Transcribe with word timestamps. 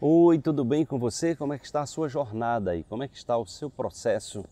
Oi, 0.00 0.38
tudo 0.38 0.64
bem 0.64 0.86
com 0.86 0.96
você? 0.96 1.34
Como 1.34 1.52
é 1.52 1.58
que 1.58 1.66
está 1.66 1.82
a 1.82 1.86
sua 1.86 2.08
jornada 2.08 2.70
aí? 2.70 2.84
Como 2.84 3.02
é 3.02 3.08
que 3.08 3.16
está 3.16 3.36
o 3.36 3.44
seu 3.44 3.68
processo 3.68 4.44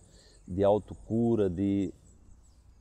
de 0.44 0.64
autocura, 0.64 1.48
de 1.48 1.94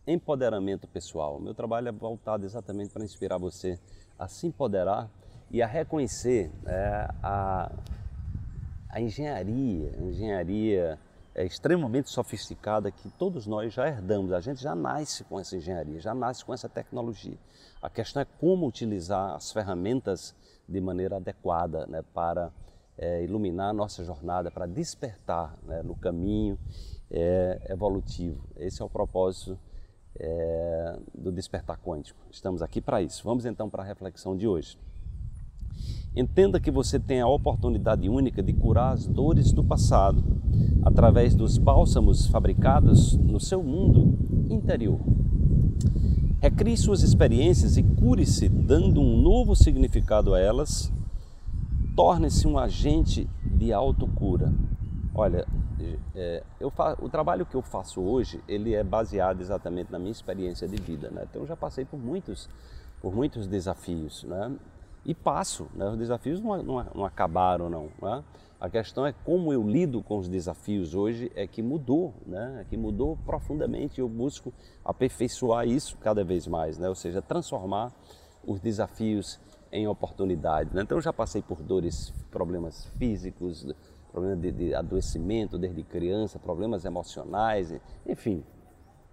empoderamento 0.08 0.88
pessoal? 0.88 1.38
O 1.38 1.40
meu 1.40 1.54
trabalho 1.54 1.90
é 1.90 1.92
voltado 1.92 2.44
exatamente 2.44 2.90
para 2.92 3.06
inspirar 3.06 3.38
você 3.38 3.80
a 4.18 4.28
se 4.28 4.48
empoderar 4.48 5.12
e 5.52 5.62
a 5.62 5.68
reconhecer 5.68 6.52
é, 6.66 7.08
a, 7.22 7.72
a 8.90 9.00
engenharia, 9.00 9.94
a 10.00 10.02
engenharia 10.02 11.00
é 11.36 11.46
extremamente 11.46 12.10
sofisticada 12.10 12.90
que 12.90 13.12
todos 13.12 13.46
nós 13.46 13.76
já 13.76 13.88
herdamos. 13.88 14.34
A 14.34 14.42
gente 14.42 14.64
já 14.64 14.74
nasce 14.74 15.24
com 15.26 15.40
essa 15.40 15.56
engenharia, 15.56 16.00
já 16.00 16.16
nasce 16.16 16.44
com 16.44 16.52
essa 16.52 16.68
tecnologia. 16.68 17.38
A 17.80 17.92
questão 17.92 18.24
é 18.24 18.26
como 18.40 18.66
utilizar 18.66 19.36
as 19.36 19.52
ferramentas 19.52 20.34
de 20.68 20.82
maneira 20.82 21.18
adequada 21.18 21.86
né, 21.88 22.04
para 22.14 22.52
é, 22.98 23.24
iluminar 23.24 23.70
a 23.70 23.74
nossa 23.74 24.04
jornada, 24.04 24.50
para 24.50 24.66
despertar 24.66 25.58
né, 25.64 25.82
no 25.84 25.96
caminho 25.96 26.58
é, 27.12 27.68
evolutivo. 27.70 28.44
Esse 28.58 28.82
é 28.82 28.86
o 28.86 28.90
propósito 28.90 29.58
é, 30.18 31.00
do 31.14 31.32
despertar 31.32 31.80
quântico. 31.80 32.20
Estamos 32.32 32.62
aqui 32.62 32.82
para 32.82 33.02
isso. 33.02 33.24
Vamos 33.24 33.46
então 33.46 33.70
para 33.70 33.84
a 33.84 33.86
reflexão 33.86 34.36
de 34.36 34.48
hoje. 34.48 34.78
Entenda 36.16 36.62
que 36.62 36.72
você 36.72 36.98
tem 36.98 37.20
a 37.20 37.28
oportunidade 37.28 38.08
única 38.08 38.42
de 38.42 38.54
curar 38.54 38.94
as 38.94 39.06
dores 39.06 39.52
do 39.52 39.64
passado 39.64 40.24
através 40.84 41.36
dos 41.36 41.58
bálsamos 41.58 42.28
fabricados 42.28 43.18
no 43.18 43.40
seu 43.40 43.62
mundo 43.62 44.18
interior. 44.50 45.00
Recrie 46.46 46.78
suas 46.78 47.02
experiências 47.02 47.76
e 47.76 47.82
cure-se 47.82 48.48
dando 48.48 49.02
um 49.02 49.20
novo 49.20 49.56
significado 49.56 50.36
a 50.36 50.40
elas. 50.40 50.94
Torne-se 51.96 52.48
um 52.48 52.60
agente 52.60 53.28
de 53.44 53.74
autocura. 53.74 54.54
Olha, 55.16 55.48
é, 56.14 56.44
eu 56.60 56.70
fa... 56.70 56.96
o 57.02 57.10
trabalho 57.10 57.48
que 57.48 57.56
eu 57.56 57.64
faço 57.64 58.00
hoje, 58.00 58.40
ele 58.48 58.76
é 58.76 58.84
baseado 58.84 59.42
exatamente 59.42 59.92
na 59.92 59.98
minha 59.98 60.12
experiência 60.12 60.68
de 60.68 60.80
vida. 60.80 61.10
Né? 61.10 61.26
Então, 61.28 61.42
eu 61.42 61.48
já 61.48 61.56
passei 61.56 61.84
por 61.84 61.98
muitos, 61.98 62.48
por 63.02 63.12
muitos 63.12 63.48
desafios. 63.48 64.24
Né? 64.24 64.52
E 65.06 65.14
passo. 65.14 65.68
Né? 65.74 65.88
Os 65.88 65.98
desafios 65.98 66.42
não, 66.42 66.62
não, 66.64 66.86
não 66.96 67.06
acabaram, 67.06 67.70
não. 67.70 67.90
Né? 68.02 68.24
A 68.60 68.70
questão 68.70 69.06
é 69.06 69.14
como 69.14 69.54
eu 69.54 69.62
lido 69.62 70.02
com 70.02 70.18
os 70.18 70.28
desafios 70.28 70.96
hoje 70.96 71.32
é 71.36 71.46
que 71.46 71.62
mudou, 71.62 72.14
né? 72.26 72.62
É 72.62 72.64
que 72.64 72.78
mudou 72.78 73.18
profundamente. 73.26 74.00
Eu 74.00 74.10
busco 74.10 74.52
aperfeiçoar 74.84 75.68
isso 75.68 75.98
cada 75.98 76.24
vez 76.24 76.48
mais, 76.48 76.78
né? 76.78 76.88
Ou 76.88 76.96
seja, 76.96 77.22
transformar 77.22 77.94
os 78.44 78.60
desafios 78.60 79.40
em 79.72 79.88
oportunidades. 79.88 80.74
Né? 80.74 80.82
Então, 80.82 80.98
eu 80.98 81.02
já 81.02 81.12
passei 81.12 81.42
por 81.42 81.62
dores, 81.62 82.14
problemas 82.32 82.86
físicos, 82.98 83.68
problemas 84.12 84.40
de, 84.40 84.52
de 84.52 84.74
adoecimento 84.74 85.58
desde 85.58 85.84
criança, 85.84 86.40
problemas 86.40 86.86
emocionais, 86.86 87.74
enfim, 88.08 88.44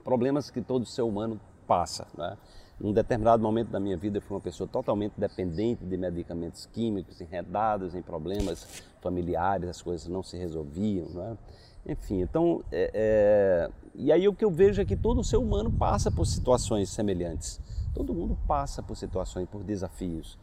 problemas 0.04 0.50
que 0.50 0.62
todo 0.62 0.86
ser 0.86 1.02
humano 1.02 1.40
passa. 1.66 2.06
Né? 2.16 2.36
Num 2.83 2.92
determinado 2.92 3.41
momento 3.41 3.69
da 3.69 3.78
minha 3.78 3.97
vida, 3.97 4.19
eu 4.19 4.22
fui 4.22 4.34
uma 4.34 4.41
pessoa 4.41 4.69
totalmente 4.69 5.12
dependente 5.16 5.84
de 5.84 5.97
medicamentos 5.97 6.66
químicos, 6.66 7.20
enredados 7.20 7.94
em 7.94 8.02
problemas 8.02 8.83
familiares, 9.00 9.69
as 9.69 9.80
coisas 9.80 10.08
não 10.08 10.20
se 10.20 10.36
resolviam, 10.36 11.08
né? 11.11 11.39
Enfim, 11.86 12.20
então, 12.20 12.61
é, 12.72 12.91
é... 12.92 13.70
e 13.94 14.11
aí 14.11 14.27
o 14.27 14.34
que 14.34 14.44
eu 14.44 14.50
vejo 14.50 14.83
é 14.83 14.84
que 14.84 14.97
todo 14.97 15.22
ser 15.22 15.36
humano 15.36 15.70
passa 15.70 16.11
por 16.11 16.27
situações 16.27 16.91
semelhantes. 16.91 17.61
Todo 17.94 18.12
mundo 18.12 18.36
passa 18.48 18.83
por 18.83 18.96
situações, 18.96 19.48
por 19.48 19.62
desafios. 19.62 20.36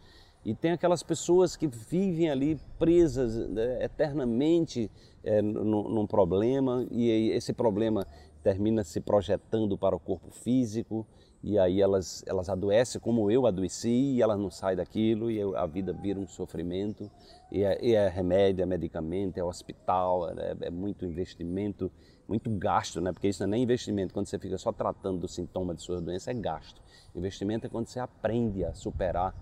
E 0.46 0.56
tem 0.56 0.72
aquelas 0.72 1.04
pessoas 1.04 1.58
que 1.58 1.68
vivem 1.68 2.30
ali 2.30 2.58
presas 2.78 3.36
né, 3.50 3.84
eternamente 3.84 4.90
é, 5.26 5.42
num, 5.42 5.90
num 5.90 6.08
problema, 6.08 6.88
e 6.90 7.32
esse 7.32 7.52
problema 7.52 8.08
termina 8.44 8.84
se 8.84 9.00
projetando 9.02 9.78
para 9.78 9.96
o 9.96 10.00
corpo 10.00 10.32
físico, 10.32 11.06
e 11.42 11.58
aí 11.58 11.82
elas, 11.82 12.24
elas 12.28 12.50
adoecem 12.50 13.00
como 13.00 13.32
eu 13.32 13.48
adoeci 13.48 14.16
e 14.16 14.22
elas 14.22 14.38
não 14.38 14.52
saem 14.52 14.76
daquilo 14.76 15.32
e 15.32 15.42
a 15.56 15.66
vida 15.66 15.94
vira 15.94 16.20
um 16.20 16.28
sofrimento 16.28 17.10
e 17.50 17.64
é, 17.64 17.80
e 17.82 17.96
é 17.96 18.10
remédio, 18.10 18.62
é 18.62 18.66
medicamento, 18.66 19.38
é 19.38 19.44
hospital, 19.44 20.30
é, 20.32 20.56
é, 20.62 20.70
muito 20.70 21.06
investimento, 21.06 21.90
muito 22.28 22.50
gasto, 22.50 23.00
né? 23.00 23.14
porque 23.14 23.30
isso 23.30 23.42
não 23.42 23.48
é 23.48 23.52
nem 23.52 23.64
investimento, 23.64 24.14
quando 24.14 24.28
você 24.28 24.38
fica 24.38 24.58
só 24.58 24.72
tratando 24.72 25.20
do 25.20 25.28
sintoma 25.28 25.74
de 25.74 25.82
sua 25.82 26.02
doença 26.02 26.30
é 26.30 26.34
gasto. 26.34 26.82
Investimento 27.16 27.66
é 27.66 27.70
quando 27.70 27.88
você 27.88 28.00
aprende 28.00 28.66
a 28.66 28.74
superar 28.74 29.34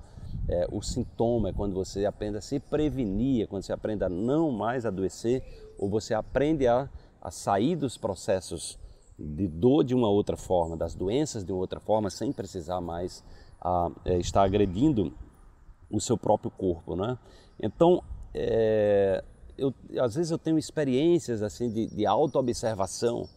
é, 0.47 0.67
o 0.71 0.81
sintoma, 0.81 1.49
é 1.49 1.53
quando 1.53 1.73
você 1.73 2.05
aprende 2.05 2.37
a 2.37 2.41
se 2.41 2.59
prevenir, 2.59 3.43
é 3.43 3.47
quando 3.47 3.63
você 3.63 3.73
aprende 3.73 4.03
a 4.03 4.09
não 4.09 4.51
mais 4.51 4.85
adoecer 4.85 5.43
ou 5.79 5.89
você 5.89 6.13
aprende 6.13 6.67
a, 6.67 6.87
a 7.19 7.31
sair 7.31 7.75
dos 7.75 7.97
processos 7.97 8.79
de 9.17 9.47
dor 9.47 9.83
de 9.83 9.95
uma 9.95 10.09
outra 10.09 10.37
forma, 10.37 10.77
das 10.77 10.93
doenças 10.93 11.43
de 11.43 11.51
uma 11.51 11.59
outra 11.59 11.79
forma, 11.79 12.09
sem 12.09 12.31
precisar 12.31 12.81
mais 12.81 13.23
é, 14.05 14.17
estar 14.17 14.43
agredindo 14.43 15.13
o 15.89 15.99
seu 15.99 16.17
próprio 16.17 16.51
corpo, 16.51 16.95
né? 16.95 17.17
Então, 17.59 18.03
é, 18.33 19.23
eu, 19.57 19.73
às 19.99 20.15
vezes 20.15 20.31
eu 20.31 20.37
tenho 20.37 20.57
experiências 20.57 21.41
assim 21.41 21.71
de, 21.71 21.87
de 21.87 22.05
auto-observação, 22.05 23.27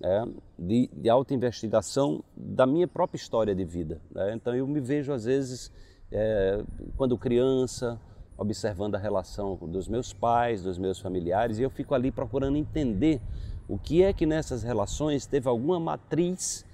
né? 0.00 0.26
de, 0.58 0.90
de 0.92 1.08
auto-investigação 1.08 2.22
da 2.36 2.66
minha 2.66 2.88
própria 2.88 3.16
história 3.16 3.54
de 3.54 3.64
vida. 3.64 4.00
Né? 4.10 4.34
Então 4.34 4.54
eu 4.54 4.66
me 4.66 4.80
vejo 4.80 5.12
às 5.12 5.24
vezes, 5.24 5.70
é, 6.10 6.62
quando 6.96 7.16
criança, 7.16 8.00
observando 8.36 8.96
a 8.96 8.98
relação 8.98 9.56
dos 9.56 9.88
meus 9.88 10.12
pais, 10.12 10.62
dos 10.62 10.78
meus 10.78 10.98
familiares, 10.98 11.58
e 11.58 11.62
eu 11.62 11.70
fico 11.70 11.94
ali 11.94 12.10
procurando 12.10 12.56
entender 12.56 13.20
o 13.68 13.76
que 13.76 14.02
é 14.02 14.12
que 14.14 14.24
nessas 14.24 14.62
relações 14.62 15.26
teve 15.26 15.46
alguma 15.46 15.78
matriz 15.78 16.64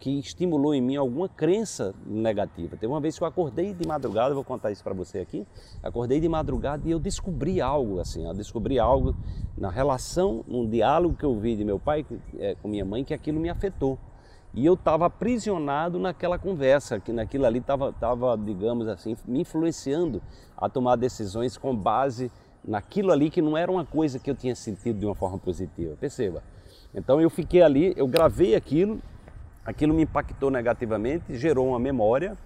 que 0.00 0.18
estimulou 0.18 0.74
em 0.74 0.80
mim 0.80 0.96
alguma 0.96 1.28
crença 1.28 1.94
negativa? 2.04 2.76
Teve 2.76 2.92
uma 2.92 3.00
vez 3.00 3.16
que 3.16 3.22
eu 3.22 3.28
acordei 3.28 3.72
de 3.72 3.86
madrugada, 3.86 4.34
vou 4.34 4.42
contar 4.42 4.72
isso 4.72 4.82
para 4.82 4.92
você 4.94 5.20
aqui. 5.20 5.46
Acordei 5.80 6.18
de 6.18 6.28
madrugada 6.28 6.88
e 6.88 6.90
eu 6.90 6.98
descobri 6.98 7.60
algo 7.60 8.00
assim, 8.00 8.26
eu 8.26 8.34
descobri 8.34 8.80
algo 8.80 9.14
na 9.56 9.70
relação, 9.70 10.44
num 10.48 10.68
diálogo 10.68 11.14
que 11.14 11.24
eu 11.24 11.38
vi 11.38 11.54
de 11.54 11.64
meu 11.64 11.78
pai 11.78 12.04
é, 12.38 12.56
com 12.56 12.66
minha 12.66 12.84
mãe, 12.84 13.04
que 13.04 13.14
aquilo 13.14 13.38
me 13.38 13.48
afetou. 13.48 13.96
E 14.52 14.66
eu 14.66 14.74
estava 14.74 15.06
aprisionado 15.06 16.00
naquela 16.00 16.36
conversa, 16.36 16.98
que 16.98 17.12
naquilo 17.12 17.46
ali 17.46 17.60
estava, 17.60 17.92
tava, 17.92 18.36
digamos 18.36 18.88
assim, 18.88 19.16
me 19.24 19.42
influenciando 19.42 20.20
a 20.56 20.68
tomar 20.68 20.96
decisões 20.96 21.56
com 21.56 21.76
base 21.76 22.32
naquilo 22.64 23.12
ali 23.12 23.30
que 23.30 23.40
não 23.42 23.56
era 23.56 23.70
uma 23.70 23.84
coisa 23.84 24.18
que 24.18 24.30
eu 24.30 24.34
tinha 24.34 24.54
sentido 24.54 24.98
de 24.98 25.06
uma 25.06 25.14
forma 25.14 25.38
positiva, 25.38 25.96
perceba. 25.98 26.42
Então 26.94 27.20
eu 27.20 27.30
fiquei 27.30 27.62
ali, 27.62 27.94
eu 27.96 28.06
gravei 28.06 28.54
aquilo, 28.54 29.00
aquilo 29.64 29.94
me 29.94 30.02
impactou 30.02 30.50
negativamente, 30.50 31.36
gerou 31.36 31.68
uma 31.68 31.78
memória 31.78 32.36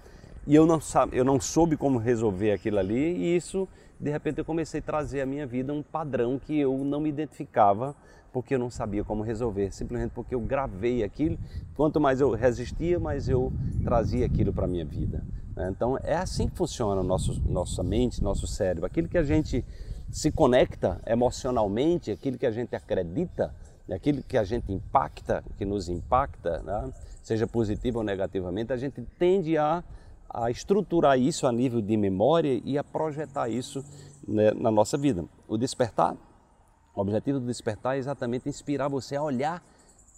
e 0.45 0.53
eu 0.55 0.65
não, 0.65 0.79
eu 1.11 1.25
não 1.25 1.39
soube 1.39 1.75
como 1.75 1.97
resolver 1.97 2.51
aquilo 2.51 2.79
ali 2.79 3.15
e 3.15 3.35
isso, 3.35 3.67
de 3.99 4.11
repente 4.11 4.37
eu 4.37 4.45
comecei 4.45 4.79
a 4.79 4.83
trazer 4.83 5.21
à 5.21 5.25
minha 5.25 5.47
vida 5.47 5.73
um 5.73 5.81
padrão 5.81 6.39
que 6.39 6.59
eu 6.59 6.77
não 6.77 6.99
me 6.99 7.09
identificava 7.09 7.95
porque 8.31 8.53
eu 8.53 8.59
não 8.59 8.69
sabia 8.69 9.01
como 9.01 9.23
resolver, 9.23 9.71
simplesmente 9.71 10.11
porque 10.11 10.35
eu 10.35 10.41
gravei 10.41 11.03
aquilo, 11.05 11.37
quanto 11.73 12.01
mais 12.01 12.19
eu 12.19 12.31
resistia, 12.31 12.99
mais 12.99 13.29
eu 13.29 13.51
trazia 13.81 14.25
aquilo 14.25 14.51
para 14.51 14.65
a 14.65 14.67
minha 14.67 14.83
vida. 14.83 15.23
Né? 15.55 15.69
Então 15.71 15.97
é 16.03 16.17
assim 16.17 16.47
que 16.49 16.57
funciona 16.57 17.01
nosso, 17.01 17.41
nossa 17.47 17.81
mente, 17.81 18.21
nosso 18.21 18.45
cérebro, 18.45 18.85
aquilo 18.85 19.07
que 19.07 19.17
a 19.17 19.23
gente 19.23 19.63
se 20.11 20.31
conecta 20.31 21.01
emocionalmente, 21.05 22.11
aquilo 22.11 22.37
que 22.37 22.45
a 22.45 22.51
gente 22.51 22.75
acredita, 22.75 23.53
aquilo 23.91 24.23
que 24.23 24.37
a 24.37 24.43
gente 24.43 24.71
impacta, 24.71 25.43
que 25.57 25.65
nos 25.65 25.89
impacta, 25.89 26.59
né? 26.59 26.91
seja 27.21 27.47
positivo 27.47 27.99
ou 27.99 28.03
negativamente, 28.03 28.71
a 28.71 28.77
gente 28.77 29.01
tende 29.17 29.57
a, 29.57 29.83
a 30.29 30.51
estruturar 30.51 31.19
isso 31.19 31.47
a 31.47 31.51
nível 31.51 31.81
de 31.81 31.97
memória 31.97 32.61
e 32.63 32.77
a 32.77 32.83
projetar 32.83 33.49
isso 33.49 33.83
né, 34.27 34.51
na 34.51 34.71
nossa 34.71 34.97
vida. 34.97 35.25
O 35.47 35.57
despertar, 35.57 36.15
o 36.95 37.01
objetivo 37.01 37.39
do 37.39 37.45
despertar 37.47 37.95
é 37.95 37.99
exatamente 37.99 38.47
inspirar 38.47 38.87
você 38.87 39.15
a 39.15 39.23
olhar, 39.23 39.63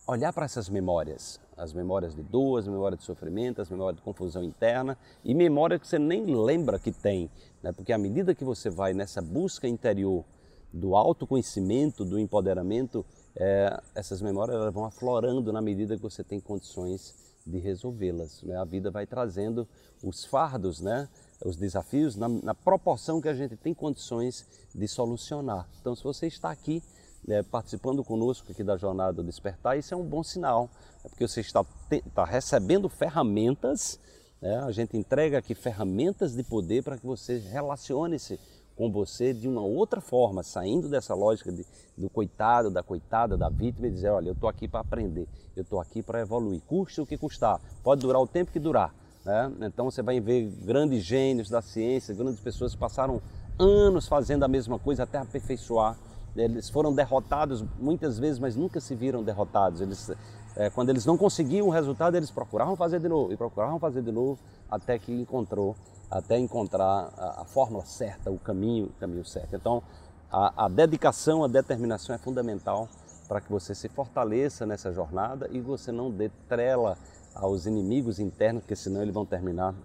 olhar 0.06 0.32
para 0.34 0.46
essas 0.46 0.70
memórias, 0.70 1.40
as 1.58 1.74
memórias 1.74 2.16
de 2.16 2.22
dor, 2.22 2.60
as 2.60 2.68
memórias 2.68 3.00
de 3.00 3.06
sofrimento, 3.06 3.62
as 3.62 3.70
memórias 3.70 3.98
de 3.98 4.04
confusão 4.04 4.44
interna 4.44 4.98
e 5.24 5.34
memória 5.34 5.80
que 5.80 5.88
você 5.88 5.98
nem 5.98 6.24
lembra 6.36 6.78
que 6.78 6.92
tem, 6.92 7.30
né? 7.64 7.72
porque 7.72 7.92
à 7.92 7.98
medida 7.98 8.36
que 8.36 8.44
você 8.44 8.70
vai 8.70 8.94
nessa 8.94 9.22
busca 9.22 9.68
interior 9.68 10.24
do 10.72 10.96
autoconhecimento, 10.96 12.06
do 12.06 12.20
empoderamento, 12.20 13.06
é, 13.36 13.82
essas 13.96 14.22
memórias 14.22 14.72
vão 14.74 14.86
aflorando 14.86 15.52
na 15.52 15.62
medida 15.62 15.96
que 15.96 16.02
você 16.02 16.24
tem 16.24 16.40
condições 16.40 17.16
de 17.46 17.58
resolvê-las. 17.58 18.44
Né? 18.44 18.56
A 18.58 18.66
vida 18.66 18.92
vai 18.92 19.08
trazendo 19.08 19.68
os 20.04 20.26
fardos, 20.26 20.82
né? 20.82 21.08
os 21.44 21.56
desafios, 21.56 22.16
na, 22.16 22.28
na 22.28 22.54
proporção 22.54 23.22
que 23.22 23.30
a 23.30 23.34
gente 23.34 23.56
tem 23.56 23.74
condições 23.74 24.46
de 24.76 24.88
solucionar. 24.88 25.68
Então, 25.80 25.96
se 25.96 26.04
você 26.04 26.28
está 26.28 26.52
aqui 26.52 26.84
né, 27.28 27.44
participando 27.44 28.04
conosco 28.04 28.52
aqui 28.52 28.64
da 28.64 28.78
jornada 28.78 29.22
despertar, 29.22 29.78
isso 29.78 29.94
é 29.94 29.98
um 29.98 30.06
bom 30.06 30.24
sinal, 30.24 30.70
é 31.04 31.10
porque 31.10 31.28
você 31.28 31.42
está, 31.42 31.66
está 31.92 32.24
recebendo 32.24 32.88
ferramentas, 32.88 34.00
né, 34.42 34.60
a 34.60 34.72
gente 34.72 34.96
entrega 34.96 35.38
aqui 35.38 35.54
ferramentas 35.54 36.34
de 36.34 36.44
poder 36.44 36.84
para 36.84 36.98
que 36.98 37.06
você 37.06 37.38
relacione-se 37.38 38.40
com 38.78 38.92
você 38.92 39.34
de 39.34 39.48
uma 39.48 39.62
outra 39.62 40.00
forma, 40.00 40.44
saindo 40.44 40.88
dessa 40.88 41.14
lógica 41.16 41.52
de, 41.52 41.66
do 41.98 42.10
coitado, 42.10 42.70
da 42.70 42.84
coitada, 42.84 43.36
da 43.36 43.50
vítima 43.50 43.88
e 43.88 43.92
dizer, 43.92 44.10
olha, 44.10 44.30
eu 44.30 44.34
estou 44.34 44.48
aqui 44.48 44.68
para 44.68 44.82
aprender, 44.82 45.28
eu 45.56 45.64
estou 45.64 45.82
aqui 45.82 46.04
para 46.04 46.22
evoluir, 46.22 46.62
custe 46.62 47.02
o 47.02 47.06
que 47.06 47.18
custar, 47.18 47.60
pode 47.84 48.02
durar 48.02 48.22
o 48.22 48.28
tempo 48.28 48.52
que 48.52 48.60
durar. 48.60 48.94
Né? 49.26 49.52
Então 49.62 49.90
você 49.92 50.02
vai 50.02 50.22
ver 50.22 50.50
grandes 50.64 51.04
gênios 51.04 51.50
da 51.50 51.62
ciência, 51.62 52.14
grandes 52.14 52.40
pessoas 52.40 52.74
que 52.74 52.80
passaram 52.80 53.22
anos 53.60 54.08
fazendo 54.08 54.44
a 54.44 54.48
mesma 54.48 54.80
coisa 54.80 55.04
até 55.04 55.18
aperfeiçoar. 55.18 55.98
Eles 56.38 56.70
foram 56.70 56.94
derrotados 56.94 57.64
muitas 57.80 58.20
vezes, 58.20 58.40
mas 58.40 58.56
nunca 58.56 58.80
se 58.80 58.96
viram 58.96 59.24
derrotados. 59.24 59.82
Eles, 59.82 60.12
é, 60.56 60.70
quando 60.70 60.90
eles 60.90 61.06
não 61.06 61.18
conseguiam 61.18 61.68
o 61.68 61.72
resultado, 61.72 62.16
eles 62.16 62.32
procuravam 62.32 62.76
fazer 62.76 63.00
de 63.00 63.10
novo 63.10 63.34
e 63.34 63.38
procuravam 63.38 63.80
fazer 63.80 64.02
de 64.02 64.12
novo 64.12 64.40
até 64.70 64.98
que 65.00 65.12
encontrou 65.12 65.76
até 66.10 66.38
encontrar 66.38 67.12
a, 67.18 67.42
a 67.42 67.46
fórmula 67.46 67.86
certa, 67.86 68.32
o 68.32 68.40
caminho, 68.40 68.86
o 68.86 69.00
caminho 69.00 69.26
certo. 69.26 69.56
Então, 69.56 69.84
a, 70.32 70.66
a 70.66 70.70
dedicação, 70.70 71.44
a 71.44 71.48
determinação 71.48 72.16
é 72.16 72.18
fundamental 72.18 72.88
para 73.28 73.42
que 73.42 73.52
você 73.52 73.76
se 73.76 73.90
fortaleça 73.90 74.66
nessa 74.66 74.92
jornada 74.94 75.50
e 75.52 75.60
você 75.60 75.92
não 75.92 76.10
dê 76.10 76.30
trela 76.48 76.98
aos 77.36 77.66
inimigos 77.66 78.20
internos, 78.20 78.62
porque 78.62 78.76
senão 78.76 79.02
eles 79.02 79.14
vão 79.14 79.26
terminar 79.26 79.76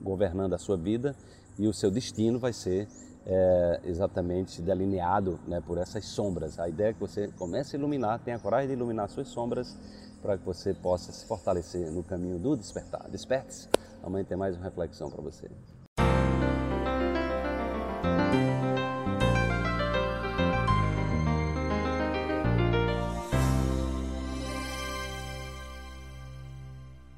governando 0.00 0.52
a 0.54 0.58
sua 0.58 0.76
vida 0.76 1.14
e 1.58 1.68
o 1.68 1.72
seu 1.72 1.90
destino 1.90 2.38
vai 2.38 2.52
ser 2.52 2.88
é, 3.26 3.80
exatamente 3.84 4.60
delineado 4.60 5.38
né, 5.46 5.60
por 5.64 5.78
essas 5.78 6.04
sombras. 6.04 6.58
A 6.58 6.68
ideia 6.68 6.90
é 6.90 6.92
que 6.92 7.00
você 7.00 7.28
comece 7.38 7.76
a 7.76 7.78
iluminar, 7.78 8.18
tenha 8.20 8.38
coragem 8.38 8.68
de 8.68 8.74
iluminar 8.74 9.08
suas 9.08 9.28
sombras 9.28 9.76
para 10.20 10.38
que 10.38 10.44
você 10.44 10.72
possa 10.72 11.12
se 11.12 11.26
fortalecer 11.26 11.90
no 11.90 12.02
caminho 12.02 12.38
do 12.38 12.56
despertar. 12.56 13.08
Desperte-se. 13.10 13.68
Amanhã 14.02 14.24
tem 14.24 14.36
mais 14.36 14.56
uma 14.56 14.64
reflexão 14.64 15.10
para 15.10 15.22
você. 15.22 15.50